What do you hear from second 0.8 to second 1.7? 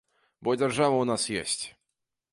ў нас ёсць.